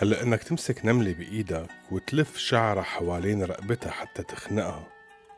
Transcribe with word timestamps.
هلا 0.00 0.22
إنك 0.22 0.42
تمسك 0.42 0.84
نملة 0.84 1.12
بإيدك 1.12 1.66
وتلف 1.90 2.36
شعرها 2.36 2.82
حوالين 2.82 3.42
رقبتها 3.42 3.90
حتى 3.90 4.22
تخنقها. 4.22 4.86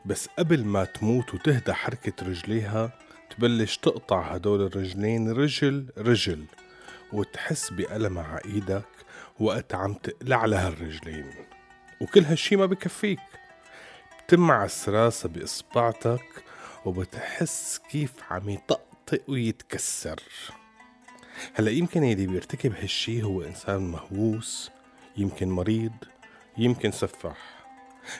بس 0.04 0.28
قبل 0.38 0.64
ما 0.64 0.84
تموت 0.84 1.34
وتهدى 1.34 1.72
حركة 1.72 2.26
رجليها 2.26 2.92
تبلش 3.30 3.76
تقطع 3.76 4.22
هدول 4.22 4.66
الرجلين 4.66 5.30
رجل 5.32 5.86
رجل 5.98 6.44
وتحس 7.12 7.70
بألمها 7.70 8.24
على 8.24 8.40
إيدك 8.44 8.88
وقت 9.38 9.74
عم 9.74 9.94
تقلع 9.94 10.44
لها 10.44 10.68
الرجلين. 10.68 11.30
وكل 12.00 12.24
هالشي 12.24 12.56
ما 12.56 12.66
بكفيك. 12.66 13.20
بتمعس 14.24 14.88
راسها 14.88 15.28
بإصبعتك 15.28 16.44
وبتحس 16.84 17.80
كيف 17.90 18.12
عم 18.30 18.48
يطقطق 18.48 19.22
ويتكسر. 19.28 20.20
هلا 21.54 21.70
يمكن 21.70 22.04
اللي 22.04 22.26
بيرتكب 22.26 22.74
هالشي 22.74 23.22
هو 23.22 23.42
إنسان 23.42 23.80
مهووس 23.80 24.70
يمكن 25.16 25.50
مريض 25.50 25.92
يمكن 26.58 26.92
سفاح 26.92 27.60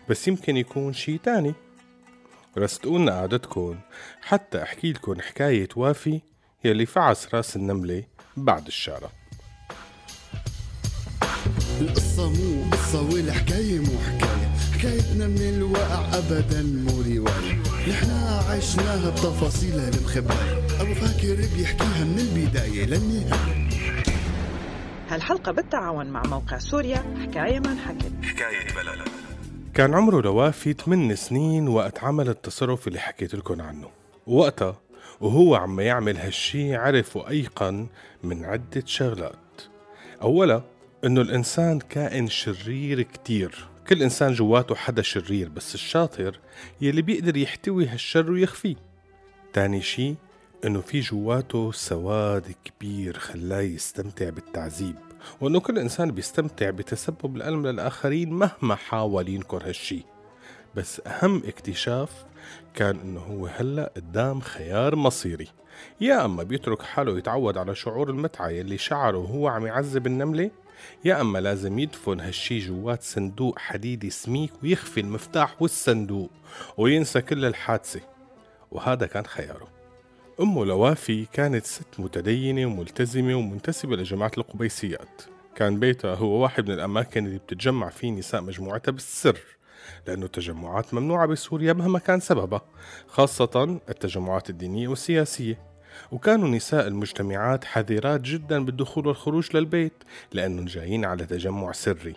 بس 0.08 0.28
يمكن 0.28 0.56
يكون 0.56 0.92
شي 0.92 1.18
تاني. 1.18 1.54
رستقولنا 2.58 3.12
قعدتكن 3.12 3.78
حتى 4.22 4.62
أحكي 4.62 4.92
لكم 4.92 5.20
حكاية 5.20 5.68
وافي 5.76 6.20
يلي 6.64 6.86
فعس 6.86 7.34
رأس 7.34 7.56
النملة 7.56 8.04
بعد 8.36 8.66
الشارع 8.66 9.10
القصة 11.80 12.30
مو 12.30 12.70
قصة 12.70 13.02
والحكاية 13.02 13.78
مو 13.78 13.98
حكاية. 13.98 14.50
حكايتنا 14.78 15.26
من 15.26 15.40
الواقع 15.56 16.18
أبدا 16.18 16.62
مو 16.62 17.00
رواية. 17.00 17.62
نحنا 17.88 18.42
عشناها 18.48 19.10
بتفاصيلها 19.10 19.88
المخبأة 19.88 20.69
أبو 20.80 20.94
فاكر 20.94 21.36
بيحكيها 21.56 22.04
من 22.04 22.18
البداية 22.18 22.86
للنهاية. 22.86 23.68
هالحلقة 25.08 25.52
بالتعاون 25.52 26.06
مع 26.06 26.22
موقع 26.22 26.58
سوريا 26.58 26.96
حكاية 27.22 27.58
ما 27.58 27.72
انحكت. 27.72 28.12
حكاية 28.22 28.74
بلد. 28.74 29.08
كان 29.74 29.94
عمره 29.94 30.20
لوافي 30.20 30.72
8 30.72 31.14
سنين 31.14 31.68
وقت 31.68 32.04
عمل 32.04 32.28
التصرف 32.28 32.88
اللي 32.88 32.98
حكيت 32.98 33.34
لكم 33.34 33.60
عنه. 33.60 33.90
وقتها 34.26 34.80
وهو 35.20 35.54
عم 35.54 35.80
يعمل 35.80 36.16
هالشي 36.16 36.74
عرف 36.74 37.16
وأيقن 37.16 37.86
من 38.22 38.44
عدة 38.44 38.82
شغلات. 38.86 39.60
أولا 40.22 40.62
إنه 41.04 41.20
الإنسان 41.20 41.78
كائن 41.78 42.28
شرير 42.28 43.02
كتير. 43.02 43.68
كل 43.88 44.02
إنسان 44.02 44.32
جواته 44.32 44.74
حدا 44.74 45.02
شرير 45.02 45.48
بس 45.48 45.74
الشاطر 45.74 46.38
يلي 46.80 47.02
بيقدر 47.02 47.36
يحتوي 47.36 47.86
هالشر 47.86 48.30
ويخفيه. 48.30 48.76
تاني 49.52 49.82
شي 49.82 50.14
إنه 50.64 50.80
في 50.80 51.00
جواته 51.00 51.72
سواد 51.72 52.54
كبير 52.64 53.18
خلاه 53.18 53.60
يستمتع 53.60 54.28
بالتعذيب 54.30 54.96
وإنه 55.40 55.60
كل 55.60 55.78
إنسان 55.78 56.10
بيستمتع 56.10 56.70
بتسبب 56.70 57.36
الألم 57.36 57.66
للآخرين 57.66 58.30
مهما 58.32 58.74
حاول 58.74 59.28
ينكر 59.28 59.68
هالشي. 59.68 60.02
بس 60.74 61.02
أهم 61.06 61.42
اكتشاف 61.46 62.24
كان 62.74 63.00
إنه 63.00 63.20
هو 63.20 63.46
هلأ 63.46 63.92
قدام 63.96 64.40
خيار 64.40 64.96
مصيري. 64.96 65.48
يا 66.00 66.24
أما 66.24 66.42
بيترك 66.42 66.82
حاله 66.82 67.18
يتعود 67.18 67.58
على 67.58 67.74
شعور 67.74 68.10
المتعة 68.10 68.48
يلي 68.48 68.78
شعره 68.78 69.18
وهو 69.18 69.48
عم 69.48 69.66
يعذب 69.66 70.06
النملة 70.06 70.50
يا 71.04 71.20
أما 71.20 71.38
لازم 71.38 71.78
يدفن 71.78 72.20
هالشي 72.20 72.58
جوات 72.58 73.02
صندوق 73.02 73.58
حديدي 73.58 74.10
سميك 74.10 74.52
ويخفي 74.62 75.00
المفتاح 75.00 75.62
والصندوق 75.62 76.30
وينسى 76.76 77.20
كل 77.20 77.44
الحادثة. 77.44 78.00
وهذا 78.70 79.06
كان 79.06 79.26
خياره. 79.26 79.79
أمه 80.40 80.64
لوافي 80.64 81.26
كانت 81.32 81.66
ست 81.66 82.00
متدينة 82.00 82.66
وملتزمة 82.66 83.34
ومنتسبة 83.34 83.96
لجماعة 83.96 84.30
القبيسيات 84.38 85.22
كان 85.54 85.80
بيتها 85.80 86.14
هو 86.14 86.42
واحد 86.42 86.68
من 86.68 86.74
الأماكن 86.74 87.26
اللي 87.26 87.38
بتتجمع 87.38 87.88
فيه 87.88 88.10
نساء 88.10 88.42
مجموعتها 88.42 88.92
بالسر 88.92 89.38
لأنه 90.06 90.26
التجمعات 90.26 90.94
ممنوعة 90.94 91.26
بسوريا 91.26 91.72
مهما 91.72 91.98
كان 91.98 92.20
سببها 92.20 92.62
خاصة 93.06 93.80
التجمعات 93.88 94.50
الدينية 94.50 94.88
والسياسية. 94.88 95.58
وكانوا 96.12 96.48
نساء 96.48 96.86
المجتمعات 96.86 97.64
حذرات 97.64 98.20
جدا 98.20 98.64
بالدخول 98.64 99.06
والخروج 99.06 99.56
للبيت 99.56 99.92
لأنهم 100.32 100.64
جايين 100.64 101.04
على 101.04 101.26
تجمع 101.26 101.72
سري. 101.72 102.16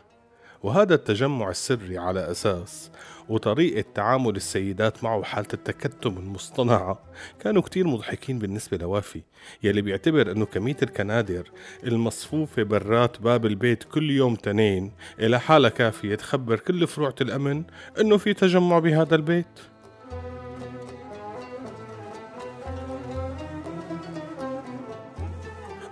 وهذا 0.64 0.96
التجمع 0.96 1.50
السري 1.50 1.98
على 1.98 2.32
أساس 2.32 2.92
وطريقة 3.30 3.86
تعامل 3.96 4.36
السيدات 4.36 5.04
معه 5.04 5.24
حالة 5.24 5.48
التكتم 5.54 6.18
المصطنعة. 6.18 7.00
كانوا 7.40 7.62
كتير 7.62 7.88
مضحكين 7.88 8.40
بالنسبة 8.40 8.78
لوافي 8.78 9.22
يلي 9.64 9.82
بيعتبر 9.82 10.32
إنه 10.32 10.46
كمية 10.46 10.78
الكنادر 10.84 11.52
المصفوفة 11.84 12.64
برات 12.64 13.22
باب 13.22 13.46
البيت 13.46 13.84
كل 13.84 14.12
يوم 14.12 14.36
تنين 14.36 14.92
إلى 15.20 15.40
حالة 15.40 15.70
كافية 15.70 16.16
تخبر 16.16 16.60
كل 16.60 16.88
فروعة 16.88 17.16
الأمن 17.22 17.64
إنه 18.00 18.18
في 18.18 18.34
تجمع 18.34 18.80
بهذا 18.80 19.16
البيت. 19.16 19.60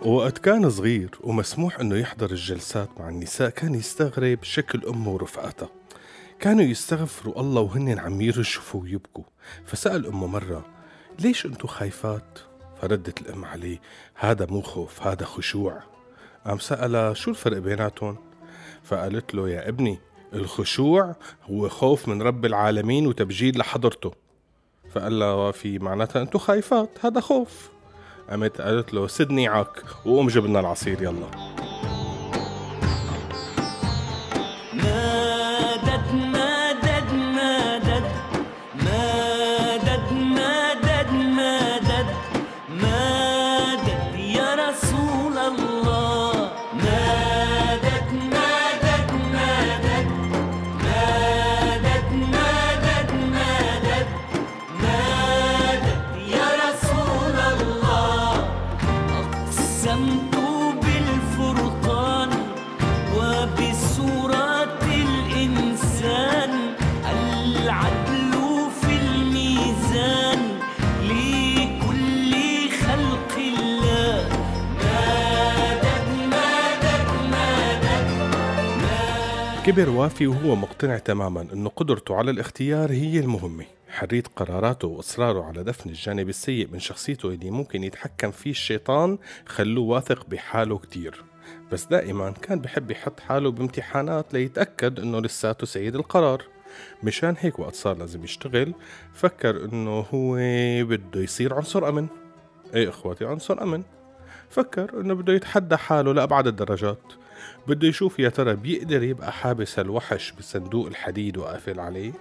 وقت 0.05 0.37
كان 0.37 0.69
صغير 0.69 1.09
ومسموح 1.23 1.79
إنه 1.79 1.95
يحضر 1.95 2.31
الجلسات 2.31 2.89
مع 2.99 3.09
النساء 3.09 3.49
كان 3.49 3.75
يستغرب 3.75 4.43
شكل 4.43 4.85
أمه 4.87 5.09
ورفقاتها. 5.09 5.80
كانوا 6.41 6.63
يستغفروا 6.63 7.39
الله 7.39 7.61
وهن 7.61 7.99
عم 7.99 8.21
يرشفوا 8.21 8.81
ويبكوا. 8.81 9.23
فسأل 9.65 10.07
امه 10.07 10.27
مرة 10.27 10.65
ليش 11.19 11.45
أنتو 11.45 11.67
خايفات؟ 11.67 12.39
فردت 12.81 13.21
الأم 13.21 13.45
عليه 13.45 13.81
هذا 14.15 14.45
مو 14.45 14.61
خوف 14.61 15.07
هذا 15.07 15.25
خشوع. 15.25 15.83
قام 16.45 16.59
سألها 16.59 17.13
شو 17.13 17.31
الفرق 17.31 17.57
بيناتهم؟ 17.57 18.17
فقالت 18.83 19.35
له 19.35 19.49
يا 19.49 19.69
ابني 19.69 19.99
الخشوع 20.33 21.15
هو 21.43 21.69
خوف 21.69 22.07
من 22.07 22.21
رب 22.21 22.45
العالمين 22.45 23.07
وتبجيل 23.07 23.57
لحضرته. 23.57 24.11
فقال 24.91 25.19
لها 25.19 25.51
في 25.51 25.79
معناتها 25.79 26.21
أنتو 26.21 26.39
خايفات 26.39 26.89
هذا 27.05 27.19
خوف. 27.19 27.69
قامت 28.29 28.61
قالت 28.61 28.93
له 28.93 29.07
سدني 29.07 29.47
عك 29.47 29.83
وقوم 30.05 30.27
جيب 30.27 30.45
لنا 30.45 30.59
العصير 30.59 31.01
يلا. 31.01 31.50
كبر 79.65 79.89
وافي 79.89 80.27
وهو 80.27 80.55
مقتنع 80.55 80.97
تماما 80.97 81.41
انه 81.53 81.69
قدرته 81.69 82.15
على 82.15 82.31
الاختيار 82.31 82.91
هي 82.91 83.19
المهمة. 83.19 83.65
حرية 83.89 84.23
قراراته 84.35 84.87
وإصراره 84.87 85.43
على 85.43 85.63
دفن 85.63 85.89
الجانب 85.89 86.29
السيء 86.29 86.67
من 86.71 86.79
شخصيته 86.79 87.29
اللي 87.29 87.51
ممكن 87.51 87.83
يتحكم 87.83 88.31
فيه 88.31 88.51
الشيطان 88.51 89.17
خلوه 89.45 89.85
واثق 89.85 90.25
بحاله 90.25 90.77
كتير. 90.77 91.23
بس 91.71 91.85
دائما 91.85 92.31
كان 92.31 92.59
بحب 92.59 92.91
يحط 92.91 93.19
حاله 93.19 93.51
بامتحانات 93.51 94.33
ليتأكد 94.33 94.99
إنه 94.99 95.19
لساته 95.19 95.65
سيد 95.65 95.95
القرار. 95.95 96.43
مشان 97.03 97.35
هيك 97.39 97.59
وقت 97.59 97.75
صار 97.75 97.97
لازم 97.97 98.23
يشتغل 98.23 98.73
فكر 99.13 99.65
إنه 99.65 100.05
هو 100.13 100.35
بده 100.85 101.21
يصير 101.21 101.53
عنصر 101.53 101.89
أمن. 101.89 102.07
إيه 102.73 102.89
إخواتي 102.89 103.25
عنصر 103.25 103.63
أمن. 103.63 103.83
فكر 104.49 105.01
إنه 105.01 105.13
بده 105.13 105.33
يتحدى 105.33 105.77
حاله 105.77 106.13
لأبعد 106.13 106.47
الدرجات. 106.47 107.01
بده 107.67 107.87
يشوف 107.87 108.19
يا 108.19 108.29
ترى 108.29 108.55
بيقدر 108.55 109.03
يبقى 109.03 109.31
حابس 109.31 109.79
الوحش 109.79 110.31
بصندوق 110.31 110.87
الحديد 110.87 111.37
وقافل 111.37 111.79
عليه. 111.79 112.11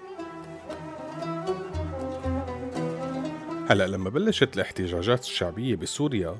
هلا 3.68 3.86
لما 3.86 4.10
بلشت 4.10 4.56
الاحتجاجات 4.56 5.24
الشعبية 5.24 5.76
بسوريا 5.76 6.36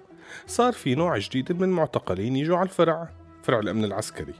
صار 0.46 0.72
في 0.72 0.94
نوع 0.94 1.18
جديد 1.18 1.52
من 1.52 1.64
المعتقلين 1.64 2.36
يجوا 2.36 2.56
على 2.56 2.68
الفرع 2.68 3.08
فرع 3.42 3.58
الأمن 3.58 3.84
العسكري 3.84 4.34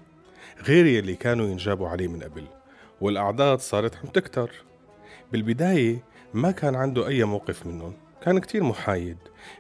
غير 0.67 0.87
يلي 0.87 1.15
كانوا 1.15 1.47
ينجابوا 1.47 1.89
عليه 1.89 2.09
من 2.09 2.23
قبل 2.23 2.45
والأعداد 3.01 3.59
صارت 3.59 3.97
عم 3.97 4.09
تكتر. 4.09 4.51
بالبداية 5.33 6.05
ما 6.35 6.51
كان 6.51 6.75
عنده 6.75 7.09
أي 7.09 7.25
موقف 7.25 7.67
منهم 7.67 7.93
كان 8.23 8.39
كتير 8.39 8.63
محايد 8.63 9.17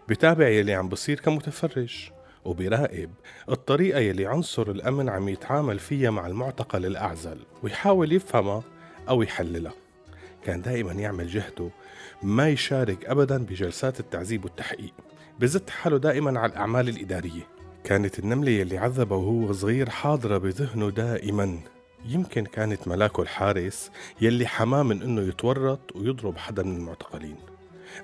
بتابع 0.08 0.48
يلي 0.48 0.74
عم 0.74 0.88
بصير 0.88 1.20
كمتفرج. 1.20 2.10
وبيراقب 2.44 3.10
الطريقة 3.50 4.00
يلي 4.00 4.26
عنصر 4.26 4.70
الأمن 4.70 5.08
عم 5.08 5.28
يتعامل 5.28 5.78
فيها 5.78 6.10
مع 6.10 6.26
المعتقل 6.26 6.87
الأعزل 6.87 7.38
ويحاول 7.62 8.12
يفهمها 8.12 8.62
أو 9.08 9.22
يحللها. 9.22 9.72
كان 10.44 10.62
دائما 10.62 10.92
يعمل 10.92 11.28
جهده 11.28 11.70
ما 12.22 12.48
يشارك 12.48 13.04
أبدا 13.04 13.38
بجلسات 13.38 14.00
التعذيب 14.00 14.44
والتحقيق 14.44 14.92
بزت 15.40 15.70
حاله 15.70 15.98
دائما 15.98 16.40
على 16.40 16.52
الأعمال 16.52 16.88
الإدارية. 16.88 17.46
كانت 17.84 18.19
النملة 18.19 18.50
يلي 18.50 18.78
عذبه 18.78 19.16
وهو 19.16 19.52
صغير 19.52 19.90
حاضرة 19.90 20.38
بذهنه 20.38 20.90
دائما. 20.90 21.58
يمكن 22.06 22.44
كانت 22.44 22.88
ملاكه 22.88 23.20
الحارس 23.22 23.90
يلي 24.20 24.46
حماه 24.46 24.82
من 24.82 25.02
إنه 25.02 25.22
يتورط 25.22 25.96
ويضرب 25.96 26.37
حدا 26.37 26.62
من 26.62 26.76
المعتقلين. 26.76 27.50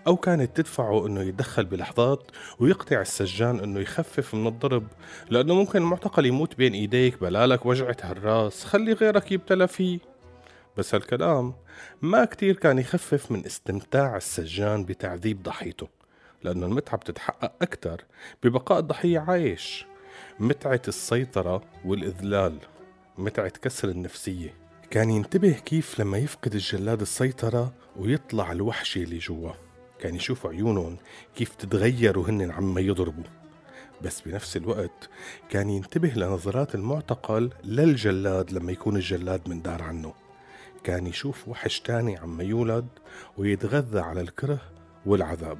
أو 0.07 0.17
كانت 0.17 0.57
تدفعه 0.57 1.07
إنه 1.07 1.21
يتدخل 1.21 1.65
بلحظات 1.65 2.31
ويقطع 2.59 3.01
السجان 3.01 3.61
إنه 3.61 3.81
يخفف 3.81 4.35
من 4.35 4.47
الضرب 4.47 4.87
لأنه 5.31 5.55
ممكن 5.55 5.79
المعتقل 5.79 6.27
يموت 6.27 6.55
بين 6.55 6.73
إيديك 6.73 7.21
بلالك 7.21 7.67
وجعة 7.67 7.97
هالراس 8.03 8.65
خلي 8.65 8.93
غيرك 8.93 9.33
يبتلى 9.33 9.69
فيه. 9.69 9.99
بس 10.77 10.95
هالكلام 10.95 11.55
ما 12.03 12.25
كتير 12.25 12.57
كان 12.57 12.79
يخفف 12.79 13.31
من 13.31 13.47
استمتاع 13.47 14.17
السجان 14.17 14.85
بتعذيب 14.85 15.43
ضحيته 15.43 15.89
لأنه 16.45 16.67
المتعة 16.67 16.97
بتتحقق 16.97 17.53
أكتر 17.63 18.05
ببقاء 18.43 18.79
الضحية 18.79 19.19
عايش. 19.19 19.87
متعة 20.41 20.83
السيطرة 20.89 21.63
والإذلال 21.85 22.59
متعة 23.19 23.49
كسر 23.49 23.89
النفسية. 23.89 24.55
كان 24.91 25.11
ينتبه 25.11 25.53
كيف 25.53 26.01
لما 26.01 26.19
يفقد 26.19 26.55
الجلاد 26.55 27.01
السيطرة 27.01 27.73
ويطلع 27.97 28.53
الوحش 28.53 28.97
اللي 28.97 29.19
جواه. 29.19 29.66
كان 30.07 30.15
يشوف 30.15 30.47
عيونهم 30.47 30.97
كيف 31.37 31.55
تتغير 31.55 32.19
وهن 32.19 32.51
عم 32.51 32.79
يضربوا. 32.79 33.25
بس 34.03 34.21
بنفس 34.21 34.57
الوقت 34.57 35.11
كان 35.51 35.71
ينتبه 35.71 36.09
لنظرات 36.09 36.75
المعتقل 36.75 37.51
للجلاد 37.65 38.53
لما 38.53 38.73
يكون 38.73 38.97
الجلاد 38.97 39.49
من 39.49 39.63
دار 39.63 39.83
عنه. 39.83 40.15
كان 40.85 41.07
يشوف 41.07 41.49
وحش 41.49 41.81
تاني 41.81 42.17
عم 42.17 42.41
يولد 42.41 42.89
ويتغذى 43.37 44.01
على 44.01 44.21
الكره 44.21 44.61
والعذاب. 45.07 45.59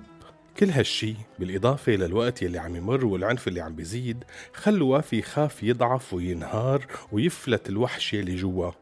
كل 0.57 0.71
هالشي 0.71 1.15
بالإضافة 1.39 1.93
للوقت 1.93 2.43
يلي 2.43 2.59
عم 2.59 2.77
يمر 2.77 3.05
والعنف 3.05 3.49
اللي 3.49 3.61
عم 3.61 3.75
بيزيد 3.75 4.25
خلوا 4.55 4.97
وافي 4.97 5.19
يخاف 5.19 5.63
يضعف 5.63 6.15
وينهار 6.15 6.87
ويفلت 7.13 7.69
الوحش 7.69 8.15
يلي 8.15 8.37
جواه 8.37 8.75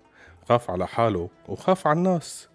خاف 0.49 0.71
على 0.71 0.87
حاله 0.87 1.29
وخاف 1.49 1.87
على 1.87 1.99
الناس. 1.99 2.49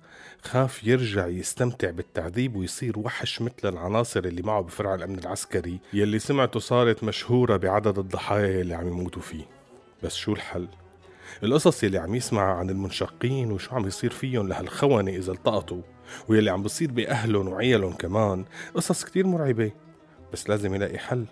خاف 0.43 0.83
يرجع 0.83 1.27
يستمتع 1.27 1.89
بالتعذيب 1.89 2.55
ويصير 2.55 2.99
وحش 2.99 3.41
مثل 3.41 3.53
العناصر 3.65 4.19
اللي 4.19 4.41
معه 4.41 4.61
بفرع 4.61 4.95
الأمن 4.95 5.19
العسكري 5.19 5.79
يلي 5.93 6.19
سمعته 6.19 6.59
صارت 6.59 7.03
مشهورة 7.03 7.57
بعدد 7.57 7.99
الضحايا 7.99 8.61
اللي 8.61 8.73
عم 8.73 8.87
يموتوا 8.87 9.21
فيه. 9.21 9.43
بس 10.03 10.15
شو 10.15 10.33
الحل؟ 10.33 10.67
القصص 11.43 11.83
يلي 11.83 11.97
عم 11.97 12.15
يسمع 12.15 12.57
عن 12.57 12.69
المنشقين 12.69 13.51
وشو 13.51 13.75
عم 13.75 13.87
يصير 13.87 14.11
فيهم 14.11 14.47
لهالخونة 14.47 15.11
إذا 15.11 15.31
التقطوا 15.31 15.81
ويلي 16.27 16.49
عم 16.49 16.63
بصير 16.63 16.91
بأهلهم 16.91 17.47
وعيالهم 17.47 17.93
كمان 17.93 18.45
قصص 18.75 19.03
كتير 19.03 19.27
مرعبة. 19.27 19.71
بس 20.33 20.49
لازم 20.49 20.75
يلاقي 20.75 20.97
حل. 20.97 21.25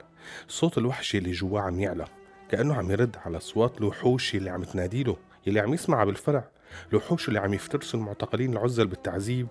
صوت 0.47 0.77
الوحش 0.77 1.15
اللي 1.15 1.31
جواه 1.31 1.61
عم 1.61 1.79
يعلى 1.79 2.05
كأنه 2.49 2.75
عم 2.75 2.91
يرد 2.91 3.15
على 3.25 3.37
أصوات 3.37 3.77
الوحوش 3.77 4.35
اللي 4.35 4.49
عم 4.49 4.63
تناديله 4.63 5.17
يلي 5.47 5.59
عم 5.59 5.73
يسمعها 5.73 6.05
بالفرع. 6.05 6.56
الوحوش 6.91 7.27
اللي 7.27 7.39
عم 7.39 7.53
يفترسوا 7.53 7.99
المعتقلين 7.99 8.53
العزل 8.53 8.87
بالتعذيب 8.87 9.47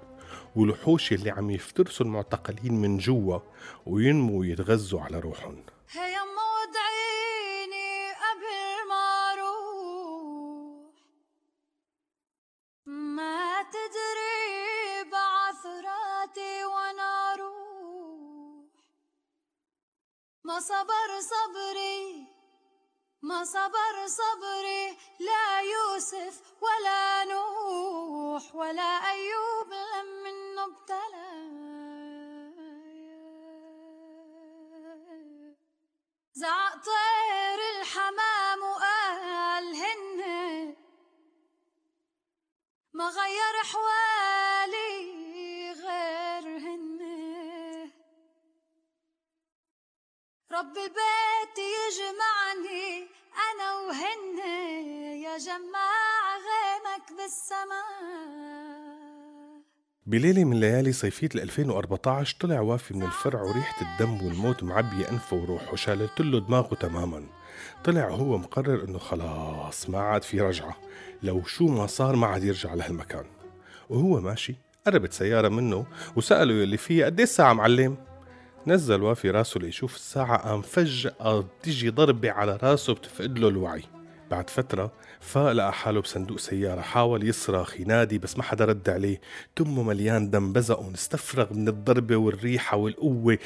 والوحوش 0.56 1.12
اللي 1.12 1.30
عم 1.30 1.50
يفترسوا 1.50 2.06
المعتقلين 2.06 2.74
من 2.74 2.98
جوا 2.98 3.38
وينموا 3.86 4.40
ويتغذوا 4.40 5.00
على 5.00 5.20
روحهم. 5.20 5.64
هي 5.90 6.12
يما 6.12 6.44
ودعيني 6.56 8.12
قبل 8.24 8.88
ما 8.88 9.32
أروح. 9.32 10.92
ما 12.86 13.62
تدري 13.62 15.10
بعثراتي 15.12 16.64
وأنا 16.64 17.32
أروح. 17.32 18.66
ما 20.44 20.60
صبر 20.60 21.10
صبري 21.32 22.26
ما 23.22 23.44
صبر 23.44 23.96
صبري. 24.06 24.75
طير 36.84 37.80
الحمام 37.80 38.62
وقال 38.62 39.74
هن. 39.76 40.76
ما 42.92 43.08
غير 43.08 43.62
حوالي 43.72 44.96
غير 45.72 46.58
هن. 46.58 47.00
رب 50.52 50.78
البيت 50.78 51.58
يجمعني 51.58 53.08
أنا 53.50 53.74
وهن. 53.74 54.38
يا 55.22 55.38
جماع 55.38 56.36
غيمك 56.36 57.12
بالسماء. 57.12 58.85
بليلة 60.06 60.44
من 60.44 60.60
ليالي 60.60 60.92
صيفية 60.92 61.28
2014 61.34 62.36
طلع 62.40 62.60
وافي 62.60 62.94
من 62.94 63.02
الفرع 63.02 63.42
وريحة 63.42 63.76
الدم 63.82 64.26
والموت 64.26 64.62
معبية 64.62 65.10
أنفه 65.10 65.36
وروحه 65.36 65.72
وشالت 65.72 66.20
له 66.20 66.40
دماغه 66.40 66.74
تماما. 66.74 67.22
طلع 67.84 68.08
هو 68.08 68.38
مقرر 68.38 68.84
إنه 68.84 68.98
خلاص 68.98 69.90
ما 69.90 69.98
عاد 69.98 70.22
في 70.22 70.40
رجعة. 70.40 70.76
لو 71.22 71.44
شو 71.44 71.66
ما 71.66 71.86
صار 71.86 72.16
ما 72.16 72.26
عاد 72.26 72.44
يرجع 72.44 72.74
لهالمكان. 72.74 73.24
وهو 73.90 74.20
ماشي 74.20 74.54
قربت 74.86 75.12
سيارة 75.12 75.48
منه 75.48 75.86
وسأله 76.16 76.54
يلي 76.54 76.76
فيها 76.76 77.06
قد 77.06 77.20
الساعة 77.20 77.52
معلم؟ 77.52 77.96
نزل 78.66 79.02
وافي 79.02 79.30
راسه 79.30 79.60
ليشوف 79.60 79.94
الساعة 79.94 80.36
قام 80.48 80.62
فجأة 80.62 81.40
بتجي 81.40 81.88
ضربة 81.88 82.30
على 82.30 82.58
راسه 82.62 82.94
بتفقد 82.94 83.38
له 83.38 83.48
الوعي. 83.48 83.82
بعد 84.30 84.50
فترة 84.50 84.92
فاق 85.20 85.52
لقى 85.52 85.72
حاله 85.72 86.00
بصندوق 86.00 86.38
سيارة 86.38 86.80
حاول 86.80 87.28
يصرخ 87.28 87.80
ينادي 87.80 88.18
بس 88.18 88.36
ما 88.36 88.42
حدا 88.42 88.64
رد 88.64 88.90
عليه. 88.90 89.20
تمه 89.56 89.82
مليان 89.82 90.30
دم 90.30 90.52
بزقه 90.52 90.94
استفرغ 90.94 91.52
من 91.52 91.68
الضربة 91.68 92.16
والريحة 92.16 92.76
والقوة. 92.76 93.38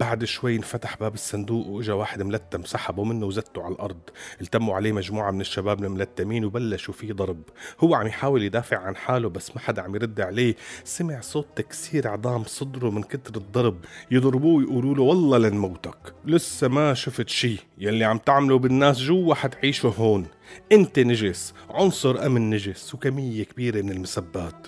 بعد 0.00 0.24
شوي 0.24 0.56
انفتح 0.56 0.96
باب 0.96 1.14
الصندوق 1.14 1.66
وإجا 1.66 1.92
واحد 1.92 2.22
ملتم 2.22 2.62
سحبه 2.62 3.04
منه 3.04 3.26
وزته 3.26 3.62
على 3.62 3.74
الأرض. 3.74 4.00
التموا 4.40 4.74
عليه 4.74 4.92
مجموعة 4.92 5.30
من 5.30 5.40
الشباب 5.40 5.84
الملتمين 5.84 6.44
وبلشوا 6.44 6.94
فيه 6.94 7.12
ضرب. 7.12 7.42
هو 7.80 7.94
عم 7.94 8.06
يحاول 8.06 8.42
يدافع 8.42 8.78
عن 8.78 8.96
حاله 8.96 9.28
بس 9.28 9.56
ما 9.56 9.60
حدا 9.60 9.82
عم 9.82 9.94
يرد 9.94 10.20
عليه. 10.20 10.56
سمع 10.84 11.20
صوت 11.20 11.46
تكسير 11.56 12.08
عظام 12.08 12.44
صدره 12.44 12.90
من 12.90 13.02
كتر 13.02 13.36
الضرب. 13.36 13.76
يضربوه 14.10 14.54
ويقولوا 14.54 14.94
له 14.94 15.02
والله 15.02 15.38
لنموتك 15.38 16.14
لسه 16.24 16.68
ما 16.68 16.94
شفت 16.94 17.28
شي. 17.28 17.56
يلي 17.78 18.04
عم 18.04 18.18
تعمله 18.18 18.58
بالناس 18.58 18.98
جوا 18.98 19.34
حتعيشه 19.34 19.88
هون. 19.88 20.27
انت 20.72 20.98
نجس 20.98 21.54
عنصر 21.70 22.26
امن 22.26 22.50
نجس 22.50 22.94
وكمية 22.94 23.44
كبيرة 23.44 23.82
من 23.82 23.90
المسبات. 23.90 24.66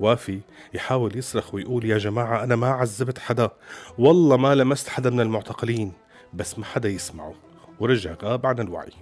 وافي 0.00 0.40
يحاول 0.74 1.16
يصرخ 1.16 1.54
ويقول 1.54 1.84
يا 1.84 1.98
جماعة 1.98 2.44
أنا 2.44 2.56
ما 2.56 2.66
عذبت 2.68 3.18
حدا. 3.18 3.50
والله 3.98 4.36
ما 4.36 4.54
لمست 4.54 4.88
حدا 4.88 5.10
من 5.10 5.20
المعتقلين. 5.20 5.92
بس 6.34 6.58
ما 6.58 6.64
حدا 6.64 6.88
يسمعه. 6.88 7.34
ورجع 7.80 8.14
غاب 8.22 8.46
عن 8.46 8.58
الوعي. 8.58 8.92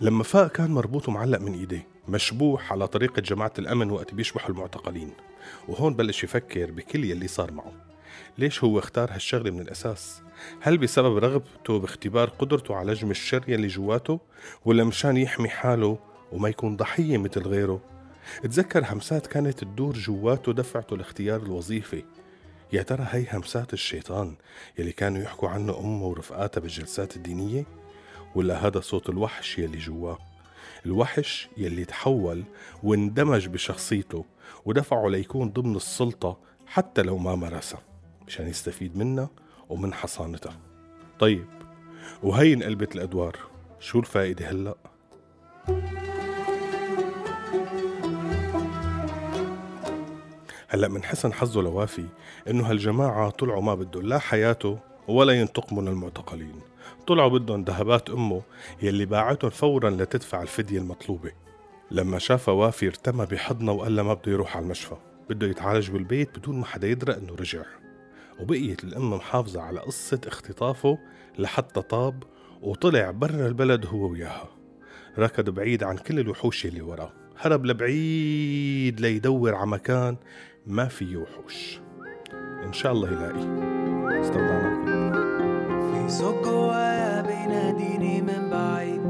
لما 0.00 0.22
فاق 0.22 0.52
كان 0.52 0.70
مربوط 0.70 1.08
ومعلق 1.08 1.40
من 1.40 1.54
إيديه 1.54 1.86
مشبوح 2.08 2.72
على 2.72 2.86
طريقة 2.86 3.20
جماعة 3.20 3.52
الأمن 3.58 3.90
وقت 3.90 4.14
بيشبحوا 4.14 4.50
المعتقلين. 4.50 5.10
وهون 5.68 5.94
بلش 5.94 6.24
يفكر 6.24 6.70
بكل 6.70 7.04
يلي 7.04 7.28
صار 7.28 7.52
معه. 7.52 7.89
ليش 8.38 8.64
هو 8.64 8.78
اختار 8.78 9.12
هالشغلة 9.12 9.50
من 9.50 9.60
الأساس؟ 9.60 10.22
هل 10.60 10.78
بسبب 10.78 11.16
رغبته 11.16 11.78
باختبار 11.78 12.28
قدرته 12.28 12.74
على 12.74 12.92
لجم 12.92 13.10
الشر 13.10 13.44
يلي 13.48 13.66
جواته؟ 13.66 14.20
ولا 14.64 14.84
مشان 14.84 15.16
يحمي 15.16 15.48
حاله 15.48 15.98
وما 16.32 16.48
يكون 16.48 16.76
ضحية 16.76 17.18
مثل 17.18 17.42
غيره؟ 17.42 17.80
تذكر 18.42 18.84
همسات 18.92 19.26
كانت 19.26 19.58
تدور 19.58 19.92
جواته 19.92 20.52
دفعته 20.52 20.96
لاختيار 20.96 21.42
الوظيفة 21.42 22.02
يا 22.72 22.82
ترى 22.82 23.06
هي 23.10 23.26
همسات 23.32 23.72
الشيطان 23.72 24.34
يلي 24.78 24.92
كانوا 24.92 25.22
يحكوا 25.22 25.48
عنه 25.48 25.78
أمه 25.78 26.06
ورفقاتها 26.06 26.60
بالجلسات 26.60 27.16
الدينية؟ 27.16 27.64
ولا 28.34 28.66
هذا 28.66 28.80
صوت 28.80 29.08
الوحش 29.08 29.58
يلي 29.58 29.78
جواه؟ 29.78 30.18
الوحش 30.86 31.48
يلي 31.56 31.84
تحول 31.84 32.44
واندمج 32.82 33.46
بشخصيته 33.48 34.24
ودفعه 34.64 35.08
ليكون 35.08 35.50
ضمن 35.50 35.76
السلطة 35.76 36.38
حتى 36.66 37.02
لو 37.02 37.18
ما 37.18 37.34
مارسها 37.34 37.89
مشان 38.30 38.48
يستفيد 38.48 38.96
منها 38.96 39.30
ومن 39.68 39.94
حصانتها. 39.94 40.56
طيب 41.18 41.46
وهي 42.22 42.52
انقلبت 42.52 42.94
الأدوار؟ 42.94 43.36
شو 43.80 43.98
الفائدة 43.98 44.50
هلأ؟ 44.50 44.74
هلأ 50.68 50.88
من 50.88 51.04
حسن 51.04 51.32
حظه 51.32 51.62
لوافي 51.62 52.06
إنه 52.48 52.70
هالجماعة 52.70 53.30
طلعوا 53.30 53.62
ما 53.62 53.74
بدهم 53.74 54.02
لا 54.02 54.18
حياته 54.18 54.78
ولا 55.08 55.32
ينتقموا 55.32 55.82
من 55.82 55.88
المعتقلين 55.88 56.60
طلعوا 57.06 57.38
بدهم 57.38 57.64
ذهبات 57.64 58.10
أمه 58.10 58.42
يلي 58.82 59.04
باعتهم 59.04 59.50
فورا 59.50 59.90
لتدفع 59.90 60.42
الفدية 60.42 60.78
المطلوبة. 60.78 61.32
لما 61.90 62.18
شافها 62.18 62.54
وافي 62.54 62.86
ارتمى 62.86 63.26
بحضنها 63.26 63.74
وقال 63.74 64.00
ما 64.00 64.14
بده 64.14 64.32
يروح 64.32 64.56
على 64.56 64.64
المشفى 64.64 64.96
بده 65.30 65.46
يتعالج 65.46 65.90
بالبيت 65.90 66.38
بدون 66.38 66.58
ما 66.60 66.64
حدا 66.64 66.88
يدرى 66.88 67.16
إنه 67.16 67.34
رجع. 67.34 67.62
وبقيت 68.40 68.84
الأم 68.84 69.12
محافظة 69.12 69.60
على 69.62 69.80
قصة 69.80 70.20
اختطافه 70.26 70.98
لحتى 71.38 71.82
طاب 71.82 72.22
وطلع 72.62 73.10
برا 73.10 73.46
البلد 73.46 73.86
هو 73.86 74.08
وياها. 74.08 74.48
ركض 75.18 75.50
بعيد 75.50 75.82
عن 75.82 75.96
كل 75.96 76.18
الوحوش 76.18 76.66
اللي 76.66 76.80
وراه. 76.82 77.12
هرب 77.38 77.66
لبعيد 77.66 79.00
ليدور 79.00 79.54
على 79.54 79.66
مكان 79.66 80.16
ما 80.66 80.84
فيه 80.84 81.16
وحوش. 81.16 81.80
إن 82.64 82.72
شاء 82.72 82.92
الله 82.92 83.08
يلاقي 83.08 83.40
استودعناكم 84.20 85.12
في 85.92 86.08
صوت 86.08 86.44
جوايا 86.44 87.22
بيناديني 87.22 88.22
من 88.22 88.50
بعيد. 88.50 89.00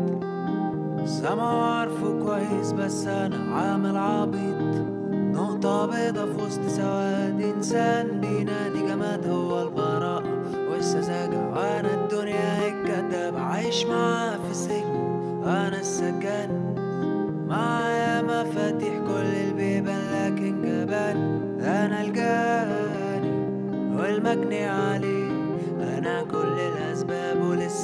سامعه 1.06 1.78
عارفه 1.78 2.22
كويس 2.22 2.72
بس 2.72 3.06
أنا 3.06 3.54
عامل 3.54 3.96
عبيط. 3.96 4.89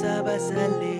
sabasale 0.07 0.96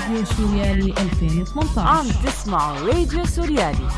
راديو 0.00 0.24
سوريالي 0.24 0.94
2018 0.98 1.80
عم 1.80 2.06
تسمعوا 2.24 2.78
راديو 2.86 3.26
سوريالي. 3.26 3.88